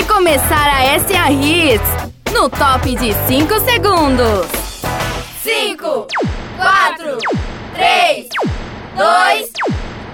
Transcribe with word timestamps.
Vai 0.00 0.08
começar 0.08 0.66
a 0.66 0.98
SA 0.98 1.30
Hits 1.30 2.32
no 2.32 2.48
top 2.48 2.96
de 2.96 3.12
5 3.26 3.60
segundos. 3.60 4.46
5, 5.42 6.06
4, 6.56 7.18
3, 7.74 8.28
2, 8.96 9.50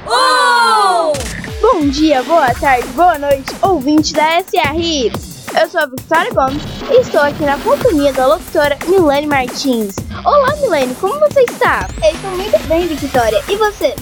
1. 0.08 1.62
Bom 1.62 1.88
dia, 1.88 2.20
boa 2.24 2.52
tarde, 2.54 2.88
boa 2.88 3.16
noite, 3.16 3.54
ouvinte 3.62 4.12
da 4.12 4.42
SA 4.42 4.74
Hits. 4.74 5.46
Eu 5.54 5.70
sou 5.70 5.80
a 5.80 5.86
Victoria 5.86 6.32
Gomes 6.34 6.62
e 6.90 7.00
estou 7.02 7.20
aqui 7.20 7.44
na 7.44 7.56
companhia 7.58 8.12
da 8.12 8.26
locutora 8.26 8.76
Milene 8.88 9.28
Martins. 9.28 9.94
Olá, 10.24 10.56
Milene, 10.56 10.96
como 10.96 11.16
você 11.20 11.42
está? 11.42 11.86
Eu 12.02 12.12
estou 12.12 12.30
muito 12.32 12.58
bem, 12.66 12.88
Victoria. 12.88 13.40
E 13.48 13.54
você? 13.54 13.94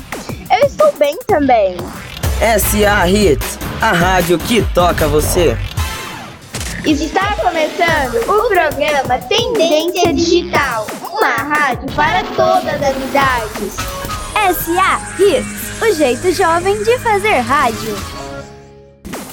Eu 0.51 0.67
estou 0.67 0.91
bem 0.93 1.19
também. 1.27 1.77
SA 2.59 3.07
Hits, 3.07 3.59
a 3.83 3.93
rádio 3.93 4.39
que 4.39 4.63
toca 4.73 5.07
você. 5.07 5.55
Está 6.87 7.35
começando 7.37 8.17
o 8.29 8.49
programa 8.49 9.19
Tendência 9.27 10.13
Digital, 10.13 10.87
uma 11.01 11.37
rádio 11.37 11.91
para 11.97 12.23
todas 12.37 12.75
as 12.75 12.97
idades. 12.97 13.77
SA 14.55 15.01
Hits, 15.19 15.81
o 15.81 15.95
jeito 15.95 16.31
jovem 16.33 16.83
de 16.83 16.99
fazer 16.99 17.39
rádio. 17.39 17.97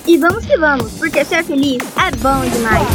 E 0.08 0.18
vamos 0.18 0.46
que 0.46 0.58
vamos, 0.58 0.94
porque 0.94 1.26
ser 1.26 1.44
feliz 1.44 1.84
é 1.98 2.16
bom 2.16 2.40
demais. 2.50 2.88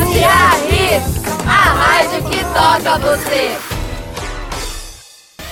SA 0.00 0.50
Hits, 0.68 1.22
a 1.46 1.62
rádio 1.72 2.24
que 2.24 2.44
toca 2.52 2.98
você. 2.98 3.73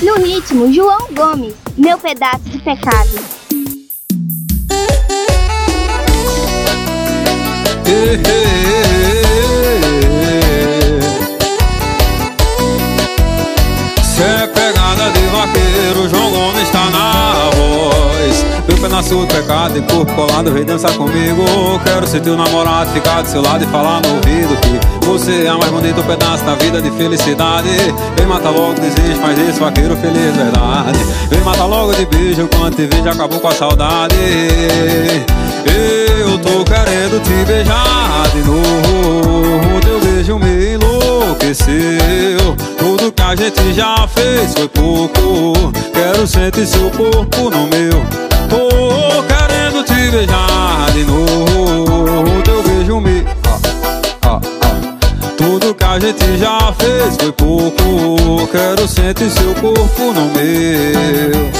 No 0.03 0.17
ritmo, 0.17 0.73
João 0.73 1.07
Gomes, 1.13 1.55
meu 1.79 1.97
pedaço 1.97 2.41
de 2.47 2.59
pecado. 2.59 3.09
Cê 14.03 14.23
é 14.23 14.47
pegada 14.49 15.11
de 15.13 15.27
vaqueiro, 15.29 16.09
João 16.09 16.31
Gomes 16.33 16.69
tá 16.71 16.91
na 16.91 17.12
Meu 18.69 18.79
pedaço 18.79 19.15
do 19.15 19.27
pecado 19.27 19.77
e 19.77 19.83
corpo 19.83 20.13
colado, 20.15 20.53
vem 20.53 20.65
dançar 20.65 20.93
comigo. 20.93 21.45
Quero 21.85 22.07
ser 22.07 22.21
teu 22.21 22.37
namorado, 22.37 22.91
ficar 22.93 23.23
do 23.23 23.29
seu 23.29 23.43
lado 23.43 23.65
e 23.65 23.67
falar 23.67 24.01
no 24.03 24.15
ouvido 24.17 24.57
que 24.61 25.07
você 25.07 25.47
é 25.47 25.53
o 25.53 25.59
mais 25.59 25.71
bonito 25.71 26.03
pedaço 26.05 26.45
da 26.45 26.55
vida 26.55 26.81
de 26.81 26.91
felicidade. 26.93 27.69
Vem 28.17 28.27
matar 28.27 28.51
logo 28.51 28.75
desejo, 28.75 29.21
faz 29.21 29.39
esse 29.39 29.59
vaqueiro 29.59 29.97
feliz, 29.97 30.37
verdade. 30.37 30.99
Vem 31.29 31.41
matar 31.41 31.65
logo 31.65 31.93
de 31.93 32.07
beijo, 32.07 32.49
quando 32.57 32.77
te 32.77 32.87
vejo 32.87 33.09
acabou 33.09 33.41
com 33.41 33.49
a 33.49 33.53
saudade. 33.53 34.15
Eu 35.67 36.39
tô 36.39 36.65
querendo 36.65 37.21
te 37.23 37.45
beijar 37.45 38.29
de 38.33 38.43
novo. 38.43 39.81
Teu 39.81 40.01
beijo 40.01 40.39
me 40.39 40.75
enlouqueceu. 40.75 41.67
Tudo 42.79 43.13
que 43.13 43.23
a 43.23 43.35
gente 43.35 43.75
já 43.75 44.07
fez 44.09 44.55
foi 44.55 44.69
pouco. 44.69 45.73
Quero 45.93 46.27
sentir 46.27 46.67
seu 46.67 46.91
corpo 46.91 47.51
no 47.51 47.67
meu. 47.67 48.22
Tô 48.53 49.23
querendo 49.23 49.83
te 49.83 50.11
beijar 50.11 50.93
de 50.93 51.05
novo. 51.05 52.43
Teu 52.43 52.63
beijo 52.63 53.01
me. 53.01 53.25
Ah, 53.47 53.59
ah, 54.27 54.41
ah. 54.61 54.81
Tudo 55.39 55.75
que 55.75 55.85
a 55.85 55.99
gente 55.99 56.37
já 56.37 56.71
fez 56.79 57.17
foi 57.19 57.33
pouco. 57.33 58.47
Quero 58.49 58.87
sentir 58.87 59.31
seu 59.31 59.55
corpo 59.55 60.13
no 60.13 60.27
meu. 60.35 61.51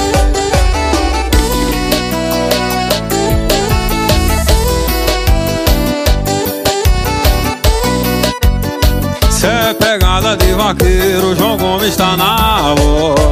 Cê 9.31 9.47
é 9.47 9.73
pegada 9.73 10.37
de 10.37 10.53
vaqueiro, 10.53 11.35
João 11.35 11.57
Gomes 11.57 11.95
tá 11.95 12.15
na 12.15 12.75
voz. 12.75 13.22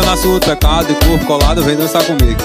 Pedaço 0.00 0.28
do 0.28 0.40
pecado 0.40 0.86
e 0.90 0.94
corpo 1.04 1.26
colado, 1.26 1.62
vem 1.62 1.76
dançar 1.76 2.02
comigo. 2.02 2.40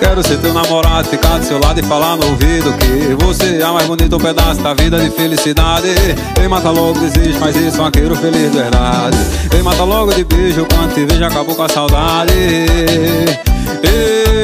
Quero 0.00 0.26
ser 0.26 0.38
teu 0.38 0.52
namorado, 0.52 1.08
ficar 1.08 1.38
do 1.38 1.44
seu 1.44 1.60
lado 1.60 1.78
e 1.78 1.82
falar 1.84 2.16
no 2.16 2.26
ouvido 2.30 2.72
que 2.72 3.24
você 3.24 3.62
é 3.62 3.66
o 3.68 3.74
mais 3.74 3.86
bonito 3.86 4.18
pedaço 4.18 4.60
da 4.60 4.74
vida 4.74 4.98
de 4.98 5.08
felicidade. 5.10 5.94
Vem 6.36 6.48
matar 6.48 6.72
logo 6.72 6.98
desejo, 6.98 7.38
faz 7.38 7.54
isso, 7.54 7.76
vaqueiro 7.76 8.16
feliz 8.16 8.50
de 8.50 8.58
verdade. 8.58 9.16
Vem 9.52 9.62
matar 9.62 9.84
logo 9.84 10.12
de 10.12 10.24
beijo, 10.24 10.66
quando 10.66 10.94
te 10.94 11.04
vejo 11.04 11.24
acabou 11.24 11.54
com 11.54 11.62
a 11.62 11.68
saudade. 11.68 12.32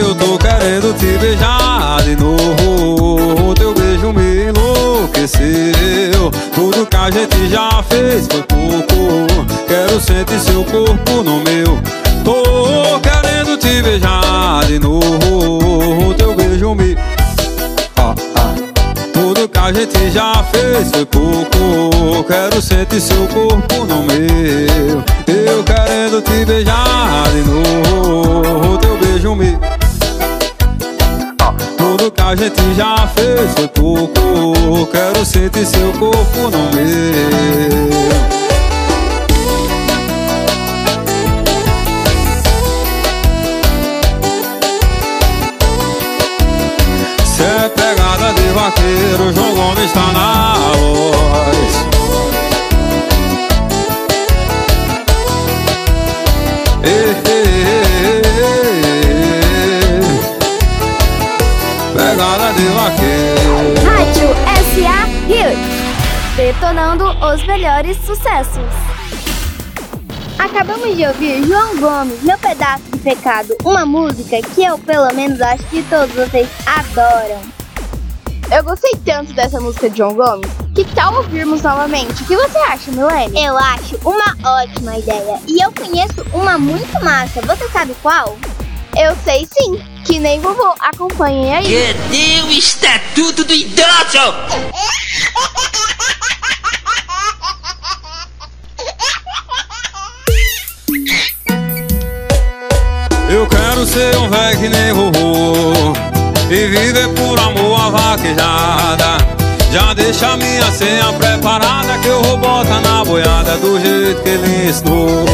Eu 0.01 0.15
tô 0.15 0.39
querendo 0.39 0.97
te 0.97 1.19
beijar 1.19 2.01
de 2.05 2.15
novo. 2.15 3.55
Teu 3.56 3.75
beijo 3.75 4.12
me 4.12 4.51
enlouqueceu. 4.51 6.31
Tudo 6.55 6.87
que 6.87 6.97
a 6.97 7.11
gente 7.11 7.49
já 7.49 7.83
fez 7.89 8.28
foi 8.31 8.43
pouco. 8.45 9.03
Quero 9.67 10.01
sentir 10.01 10.39
seu 10.39 10.62
corpo 10.65 11.22
de 14.72 14.78
novo. 14.78 16.15
Teu 16.15 16.34
beijo 16.34 16.75
me. 16.75 16.97
Ah, 17.97 18.15
ah. 18.37 18.55
Tudo 19.12 19.47
que 19.47 19.59
a 19.59 19.71
gente 19.71 20.10
já 20.10 20.33
fez 20.44 20.91
foi 20.91 21.05
pouco. 21.05 22.25
Quero 22.25 22.62
sentir 22.62 23.00
seu 23.00 23.27
corpo 23.28 23.84
no 23.84 24.03
meu. 24.05 25.03
Eu 25.27 25.62
querendo 25.65 26.22
te 26.22 26.44
beijar 26.47 27.28
de 27.33 27.43
novo. 27.43 28.78
Teu 28.78 28.97
beijo 28.97 29.34
me. 29.34 29.59
Tudo 31.77 32.10
que 32.10 32.22
a 32.22 32.34
gente 32.34 32.75
já 32.75 33.06
fez 33.09 33.53
foi 33.54 33.69
pouco. 33.69 34.87
Quero 34.91 35.25
sentir 35.27 35.66
seu 35.66 35.93
corpo 35.99 36.50
no 36.50 36.75
meu. 36.75 38.52
É 47.42 47.69
pegada 47.69 48.32
de 48.34 48.48
vaqueiro, 48.53 49.32
João 49.34 49.54
Gomes 49.54 49.92
tá 49.92 50.12
na 50.12 50.54
voz. 50.76 51.92
Pegada 61.94 62.53
de 62.54 62.66
vaqueiro. 62.69 63.56
Rádio 63.84 64.28
SA 64.72 65.09
Hits. 65.28 66.36
Detonando 66.36 67.04
os 67.26 67.44
melhores 67.44 67.97
sucessos. 68.04 68.91
Acabamos 70.42 70.97
de 70.97 71.06
ouvir 71.06 71.47
João 71.47 71.76
Gomes, 71.78 72.20
Meu 72.25 72.36
Pedaço 72.36 72.82
de 72.92 72.98
Pecado, 72.98 73.56
uma 73.64 73.86
música 73.86 74.42
que 74.42 74.64
eu, 74.64 74.76
pelo 74.76 75.14
menos, 75.14 75.41
acho 75.41 75.62
que 75.66 75.80
todos 75.84 76.12
vocês 76.16 76.48
adoram. 76.66 77.41
Eu 78.50 78.64
gostei 78.64 78.91
tanto 79.04 79.32
dessa 79.34 79.60
música 79.60 79.88
de 79.88 79.98
João 79.98 80.14
Gomes. 80.14 80.50
Que 80.75 80.84
tal 80.97 81.14
ouvirmos 81.14 81.62
novamente? 81.62 82.25
O 82.25 82.26
que 82.26 82.34
você 82.34 82.58
acha, 82.58 82.91
Milene? 82.91 83.41
Eu 83.41 83.56
acho 83.56 83.97
uma 84.04 84.36
ótima 84.62 84.98
ideia. 84.98 85.38
E 85.47 85.64
eu 85.64 85.70
conheço 85.70 86.26
uma 86.32 86.59
muito 86.59 86.92
massa. 87.04 87.41
Você 87.42 87.69
sabe 87.69 87.94
qual? 88.03 88.36
Eu 88.97 89.16
sei 89.24 89.48
sim, 89.48 89.80
que 90.04 90.19
nem 90.19 90.41
vovô. 90.41 90.74
Acompanhem 90.80 91.54
aí. 91.54 91.64
Cadê 91.64 92.42
o 92.42 92.50
estatuto 92.50 93.44
do 93.44 93.54
idoso? 93.54 94.34
quero 103.82 103.87
ser 103.87 104.16
um 104.16 104.28
velho 104.28 104.59
que 104.59 104.68
nem 104.68 104.92
vovô 104.92 105.92
E 106.51 106.66
viver 106.66 107.09
por 107.15 107.39
amor 107.39 107.80
a 107.80 107.91
vaquejada. 107.91 109.16
Já 109.72 109.95
deixa 109.95 110.36
minha 110.36 110.71
senha 110.71 111.12
preparada 111.15 111.98
Que 111.98 112.09
eu 112.09 112.22
vou 112.22 112.36
botar 112.36 112.80
na 112.80 113.04
boiada 113.04 113.57
Do 113.57 113.80
jeito 113.80 114.22
que 114.22 114.28
ele 114.28 114.68
ensinou. 114.68 115.24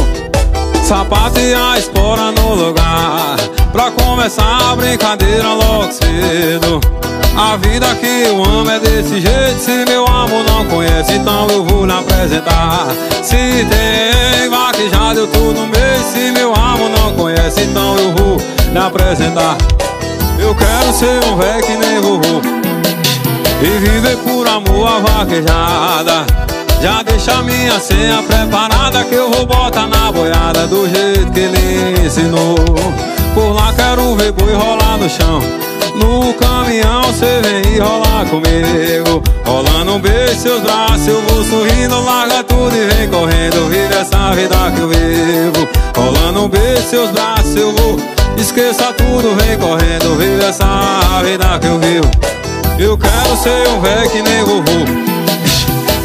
Sapato 0.84 1.38
e 1.38 1.52
a 1.52 1.78
espora 1.78 2.32
no 2.32 2.54
lugar 2.54 3.36
Pra 3.78 3.92
começar 3.92 4.72
a 4.72 4.74
brincadeira 4.74 5.54
logo 5.54 5.92
cedo. 5.92 6.80
A 7.36 7.56
vida 7.58 7.86
que 7.94 8.24
eu 8.26 8.42
amo 8.42 8.68
é 8.68 8.80
desse 8.80 9.20
jeito 9.20 9.60
Se 9.60 9.84
meu 9.88 10.04
amor 10.04 10.42
não 10.42 10.64
conhece, 10.64 11.12
então 11.12 11.46
eu 11.48 11.64
vou 11.64 11.86
lhe 11.86 11.92
apresentar. 11.92 12.88
Se 13.22 13.36
tem 13.36 14.50
vaquejada, 14.50 15.20
eu 15.20 15.28
tô 15.28 15.52
no 15.52 15.68
meio 15.68 16.02
Se 16.12 16.32
meu 16.32 16.52
amor 16.54 16.90
não 16.90 17.14
conhece, 17.14 17.60
então 17.60 17.96
eu 17.98 18.12
vou 18.16 18.36
lhe 18.72 18.78
apresentar. 18.78 19.56
Eu 20.40 20.52
quero 20.56 20.92
ser 20.92 21.24
um 21.26 21.36
velho 21.36 21.62
que 21.64 21.76
nem 21.76 22.00
vovô. 22.00 22.42
E 23.62 23.78
viver 23.78 24.16
por 24.16 24.48
amor 24.48 24.88
a 24.88 24.98
vaquejada. 24.98 26.26
Já 26.82 27.04
deixa 27.04 27.42
minha 27.42 27.78
senha 27.78 28.24
preparada 28.24 29.04
que 29.04 29.14
eu 29.14 29.30
vou 29.30 29.46
botar 29.46 29.86
na 29.86 30.10
boiada 30.10 30.66
do 30.66 30.88
jeito 30.88 31.30
que 31.30 31.38
ele 31.38 32.04
ensinou. 32.04 32.56
Por 33.34 33.52
lá 33.52 33.72
quero 33.72 34.14
ver 34.16 34.32
boi 34.32 34.52
rolar 34.52 34.96
no 34.96 35.08
chão. 35.08 35.40
No 35.94 36.32
caminhão 36.34 37.02
cê 37.12 37.40
vem 37.42 37.74
e 37.74 37.78
rola 37.78 38.24
comigo. 38.26 39.22
Rolando 39.44 39.94
um 39.94 40.00
beijo 40.00 40.40
seus 40.40 40.60
braços 40.62 41.06
Eu 41.08 41.20
vou 41.22 41.44
sorrindo, 41.44 42.00
larga 42.04 42.44
tudo 42.44 42.74
e 42.76 42.86
vem 42.86 43.08
correndo. 43.08 43.68
Vive 43.68 43.94
essa 43.94 44.32
vida 44.32 44.56
que 44.74 44.80
eu 44.80 44.88
vivo. 44.88 45.68
Rolando 45.96 46.44
um 46.44 46.48
beijo 46.48 46.82
seus 46.82 47.10
braços 47.10 47.56
Eu 47.56 47.74
vou, 47.74 47.96
esqueça 48.36 48.92
tudo, 48.92 49.34
vem 49.36 49.58
correndo. 49.58 50.16
Vive 50.18 50.44
essa 50.44 51.22
vida 51.24 51.58
que 51.58 51.66
eu 51.66 51.78
vivo. 51.78 52.10
Eu 52.78 52.96
quero 52.96 53.36
ser 53.36 53.68
um 53.68 53.80
velho 53.80 54.10
que 54.10 54.22
nem 54.22 54.44
vovô. 54.44 55.18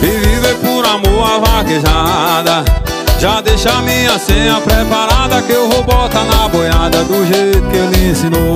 E 0.01 0.05
viver 0.05 0.55
por 0.55 0.85
amor 0.85 1.23
a 1.23 1.39
vaquejada 1.39 2.83
já 3.23 3.39
deixa 3.39 3.81
minha 3.83 4.19
senha 4.19 4.59
preparada 4.59 5.41
que 5.43 5.53
eu 5.53 5.69
vou 5.69 5.81
botar 5.81 6.25
na 6.25 6.49
boiada 6.49 7.05
do 7.05 7.25
jeito 7.25 7.61
que 7.69 7.77
ele 7.77 8.09
ensinou. 8.09 8.53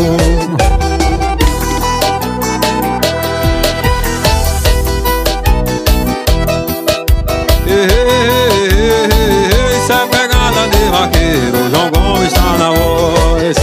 Isso 9.72 9.94
é 9.94 10.06
pegada 10.08 10.68
de 10.68 10.90
vaqueiro 10.92 11.70
João 11.72 11.90
Gomes 11.90 12.28
está 12.28 12.58
na 12.58 12.72
voz. 12.72 13.58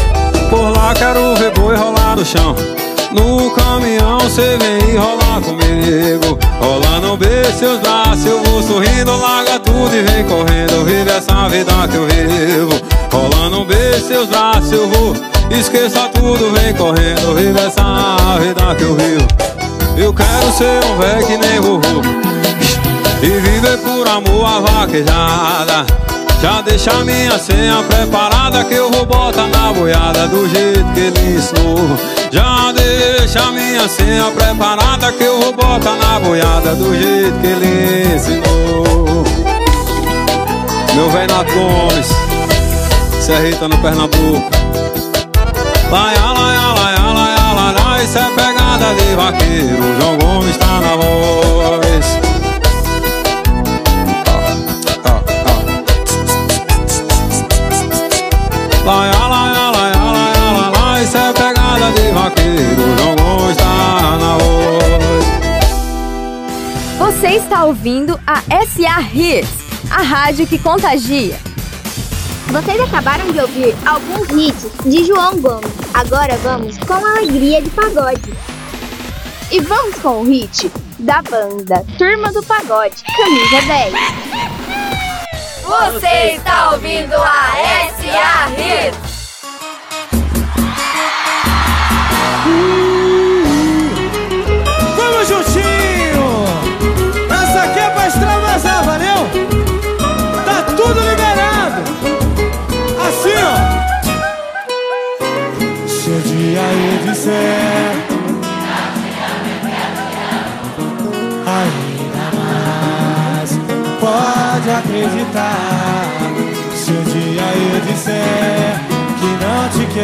Por 0.49 0.71
lá 0.71 0.95
quero 0.95 1.37
ver 1.37 1.51
boi 1.51 1.77
rolar 1.77 2.17
no 2.17 2.25
chão. 2.25 2.57
No 3.13 3.51
caminhão 3.51 4.21
cê 4.31 4.57
vem 4.57 4.97
rolar 4.97 5.05
comigo 5.05 5.24
Rolando 5.24 5.24
um 7.15 7.17
beijo 7.17 7.59
seus 7.59 7.79
braços 7.79 8.27
Eu 8.27 8.43
vou 8.43 8.63
sorrindo, 8.63 9.17
larga 9.17 9.59
tudo 9.61 9.95
e 9.95 10.03
vem 10.03 10.25
correndo. 10.25 10.85
Vive 10.85 11.11
essa 11.11 11.49
vida 11.49 11.73
que 11.89 11.97
eu 11.97 12.07
vivo. 12.07 12.73
Rolando 13.13 13.61
um 13.61 13.65
beijo 13.65 14.07
seus 14.07 14.29
braços 14.29 14.73
Eu 14.73 14.89
vou, 14.89 15.15
esqueça 15.51 16.09
tudo, 16.09 16.53
vem 16.53 16.75
correndo. 16.75 17.35
Vive 17.37 17.59
essa 17.59 18.39
vida 18.41 18.75
que 18.75 18.83
eu 18.83 18.97
vivo. 18.97 19.27
Eu 19.97 20.13
quero 20.13 20.53
ser 20.53 20.85
um 20.85 20.99
velho 20.99 21.27
que 21.27 21.37
nem 21.37 21.61
vovô. 21.61 22.03
E 23.23 23.27
viver 23.27 23.79
por 23.79 24.09
amor 24.09 24.47
a 24.47 24.61
vaquejada 24.61 25.87
Já 26.41 26.61
deixa 26.61 26.93
minha 27.05 27.39
senha 27.39 27.83
preparada 27.83 28.65
Que 28.65 28.75
eu 28.75 28.91
vou 28.91 29.07
botar 29.07 29.47
na 29.47 29.73
boiada 29.73 30.27
Do 30.29 30.49
jeito 30.49 30.85
que 30.93 31.01
ele 31.01 31.37
ensinou. 31.37 31.99
Já 32.31 32.73
deixa 32.73 33.51
minha 33.53 33.89
senha 33.89 34.31
preparada 34.31 35.13
Que 35.13 35.25
eu 35.25 35.41
vou 35.41 35.53
botar 35.53 35.97
na 35.97 36.21
boiada 36.21 36.75
Do 36.75 36.95
jeito 36.95 37.39
que 37.41 37.47
ele 37.47 38.15
ensinou. 38.15 39.25
Meu 40.95 41.11
velho 41.11 41.35
Nato 41.35 41.53
Gomes 41.53 42.09
Serrita 43.21 43.67
no 43.69 43.79
Pernambuco. 43.79 44.51
Laia, 45.91 46.21
laia, 46.21 46.75
laia, 46.75 47.13
laia, 47.15 47.53
laia 47.55 48.05
Isso 48.05 48.19
é 48.19 48.31
pegada 48.31 48.95
de 48.95 49.15
vaqueiro. 49.15 50.01
João 50.01 50.19
Gomes 50.19 50.57
ouvindo 67.85 68.19
a 68.27 68.41
SA 68.65 69.03
Hits 69.13 69.91
A 69.91 70.03
rádio 70.03 70.47
que 70.47 70.59
contagia. 70.59 71.39
Vocês 72.47 72.81
acabaram 72.81 73.31
de 73.31 73.39
ouvir 73.39 73.77
alguns 73.85 74.27
hits 74.31 74.71
de 74.87 75.05
João 75.05 75.39
Gomes. 75.39 75.71
Agora 75.93 76.35
vamos 76.39 76.79
com 76.79 76.95
a 76.95 77.19
alegria 77.19 77.61
de 77.61 77.69
pagode. 77.69 78.33
E 79.51 79.61
vamos 79.61 79.97
com 79.97 80.23
o 80.23 80.25
hit 80.25 80.73
da 80.99 81.21
banda 81.21 81.85
Turma 81.99 82.33
do 82.33 82.43
Pagode, 82.43 83.05
camisa 83.05 83.61
10 83.67 83.93
Você 85.63 86.37
está 86.37 86.71
ouvindo 86.73 87.15
a 87.15 87.53
SA 87.99 88.51
Hits 88.53 89.15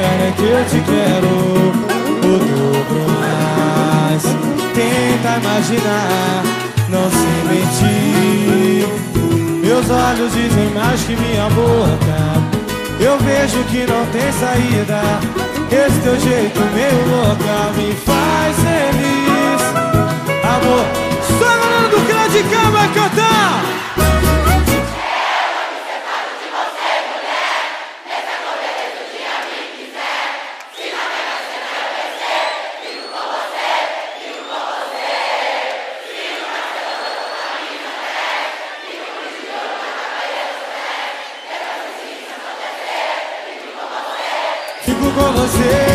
é 0.01 0.33
que 0.37 0.43
eu 0.43 0.65
te 0.65 0.81
quero 0.85 1.29
O 2.25 2.39
dobro 2.39 3.03
mais. 3.21 4.23
Tenta 4.75 5.31
imaginar 5.39 6.43
Não 6.89 7.11
se 7.11 7.31
mentir. 7.49 8.89
Meus 9.63 9.89
olhos 9.91 10.33
dizem 10.33 10.71
mais 10.75 11.01
que 11.03 11.17
minha 11.17 11.49
boca. 11.51 12.21
Eu 13.01 13.19
vejo 13.19 13.65
que 13.71 13.87
não 13.87 14.05
tem 14.07 14.33
saída. 14.33 15.01
Esse 15.71 16.01
teu 16.01 16.19
jeito 16.19 16.61
meio 16.75 17.07
louca 17.09 17.73
Me 17.77 17.95
faz 17.95 18.57
feliz. 18.57 19.63
Amor, 20.45 20.85
só 21.39 21.47
a 21.47 21.57
galera 21.57 21.89
do 21.89 22.01
Cladicão 22.07 22.73
vai 22.73 22.89
cantar 22.89 23.81
Com 45.15 45.33
você. 45.33 45.90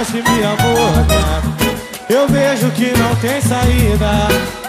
Mais 0.00 0.10
que 0.10 0.22
minha 0.22 0.56
boca 0.56 1.42
eu 2.08 2.26
vejo 2.26 2.70
que 2.70 2.90
não 2.98 3.14
tem 3.16 3.38
saída. 3.42 4.28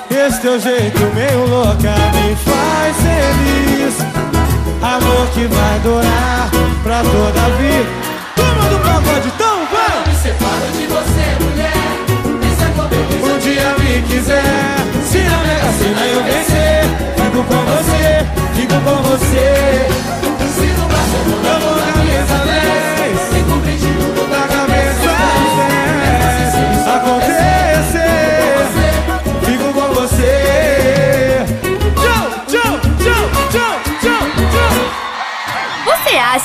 Esse 0.09 0.41
teu 0.41 0.59
jeito 0.59 0.99
meio 1.15 1.47
louca 1.47 1.95
me 2.13 2.35
faz 2.35 2.97
feliz. 2.97 3.95
Amor 4.81 5.27
que 5.33 5.45
vai 5.47 5.79
durar 5.79 6.51
pra 6.83 7.01
toda 7.03 7.45
a 7.45 7.49
vida. 7.55 7.89
Turma 8.35 8.69
do 8.69 8.79
pagode, 8.79 9.30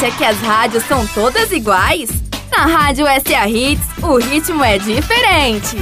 acha 0.07 0.17
que 0.17 0.25
as 0.25 0.41
rádios 0.41 0.85
são 0.85 1.07
todas 1.09 1.51
iguais? 1.51 2.11
Na 2.51 2.67
Rádio 2.67 3.07
SA 3.07 3.49
Hits, 3.49 3.87
o 4.03 4.17
ritmo 4.19 4.63
é 4.63 4.79
diferente. 4.79 5.77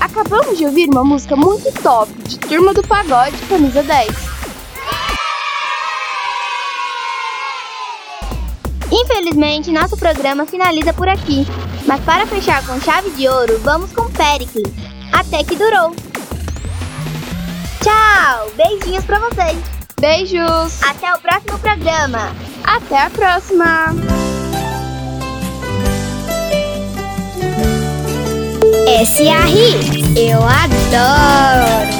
Acabamos 0.00 0.58
de 0.58 0.66
ouvir 0.66 0.88
uma 0.88 1.04
música 1.04 1.36
muito 1.36 1.70
top 1.80 2.10
de 2.24 2.38
Turma 2.38 2.74
do 2.74 2.82
Pagode 2.82 3.36
Camisa 3.48 3.82
10. 3.82 4.08
Infelizmente, 8.90 9.70
nosso 9.70 9.96
programa 9.96 10.46
finaliza 10.46 10.92
por 10.92 11.08
aqui. 11.08 11.46
Mas 11.86 12.00
para 12.00 12.26
fechar 12.26 12.64
com 12.66 12.80
chave 12.80 13.10
de 13.10 13.28
ouro, 13.28 13.60
vamos 13.60 13.92
com 13.92 14.10
Pericles. 14.10 14.72
Até 15.12 15.44
que 15.44 15.54
durou. 15.54 15.94
Tchau! 17.80 18.50
Beijinhos 18.56 19.04
pra 19.04 19.20
vocês! 19.20 19.58
Beijos! 20.00 20.82
Até 20.82 21.14
o 21.14 21.18
próximo 21.20 21.58
programa! 21.58 22.55
Até 22.66 22.98
a 22.98 23.10
próxima! 23.10 23.94
S.A. 28.88 29.48
Hits, 29.48 30.16
eu 30.16 30.38
adoro! 30.42 31.96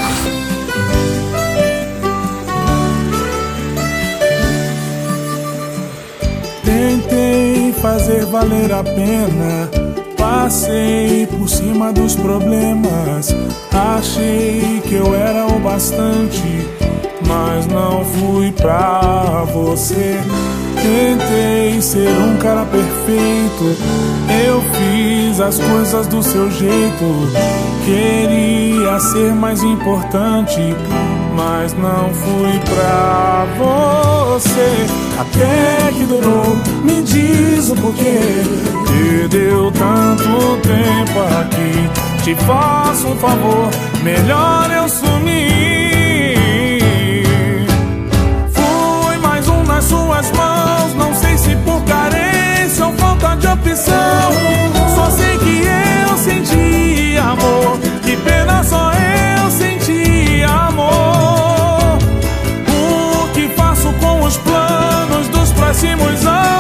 Tentei 6.64 7.73
fazer 7.80 8.26
valer 8.26 8.73
a 8.73 8.82
pena. 8.82 9.70
Passei 10.16 11.26
por 11.26 11.49
cima 11.49 11.92
dos 11.92 12.16
problemas. 12.16 13.35
Achei 13.73 14.82
que 14.87 14.94
eu 14.94 15.14
era 15.14 15.46
o 15.46 15.61
bastante, 15.61 16.66
mas 17.26 17.66
não 17.66 18.04
fui 18.04 18.52
pra 18.52 19.45
você. 19.52 20.18
Tentei 20.76 21.80
ser 21.83 22.09
um 22.09 22.37
cara 22.37 22.64
perfeito. 22.66 23.76
Eu 24.47 24.62
fiz 24.73 25.40
as 25.40 25.59
coisas 25.59 26.06
do 26.06 26.23
seu 26.23 26.50
jeito. 26.50 27.04
Queria 27.85 28.99
ser 29.00 29.35
mais 29.35 29.62
importante, 29.62 30.61
mas 31.35 31.73
não 31.75 32.12
fui 32.12 32.61
pra 32.64 33.47
você. 33.59 34.87
Até 35.18 35.92
que 35.92 36.04
durou, 36.04 36.56
me 36.85 37.02
diz 37.02 37.71
o 37.71 37.76
porquê. 37.76 38.21
Perdeu 38.87 39.73
tanto 39.73 40.59
tempo 40.62 41.21
aqui. 41.40 42.23
Te 42.23 42.35
faço 42.45 43.06
um 43.06 43.16
favor, 43.16 43.71
melhor 44.02 44.71
eu 44.73 44.88
sumir. 44.88 46.05
Só 53.76 55.11
sei 55.11 55.37
que 55.38 55.62
eu 55.66 56.16
senti 56.16 57.18
amor. 57.18 57.78
Que 58.02 58.16
pena 58.16 58.64
só 58.64 58.90
eu 58.92 59.50
senti 59.50 60.42
amor. 60.45 61.99
O 62.68 63.28
que 63.35 63.49
faço 63.50 63.92
com 64.00 64.23
os 64.23 64.38
planos 64.38 65.28
dos 65.28 65.52
próximos 65.52 66.26
anos? 66.26 66.55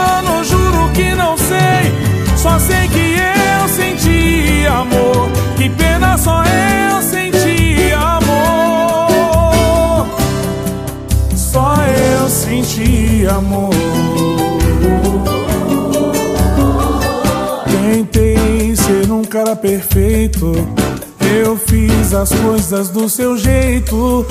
Perfeito. 19.56 20.52
Eu 21.20 21.56
fiz 21.56 22.14
as 22.14 22.30
coisas 22.30 22.88
do 22.88 23.08
seu 23.08 23.36
jeito. 23.36 24.26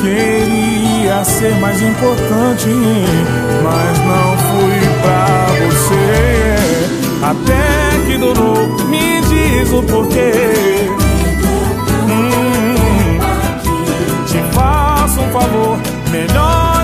Queria 0.00 1.24
ser 1.24 1.54
mais 1.56 1.80
importante, 1.82 2.68
mas 3.62 3.98
não 3.98 4.36
fui 4.38 4.80
pra 5.02 5.46
você. 5.66 6.56
Até 7.22 8.06
que 8.06 8.18
durou, 8.18 8.68
me 8.86 9.20
diz 9.22 9.72
o 9.72 9.82
porquê. 9.82 10.32
Hum, 12.08 13.18
te 14.26 14.38
faço 14.54 15.20
um 15.20 15.30
favor, 15.32 15.78
melhor 16.10 16.75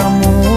amor. 0.00 0.49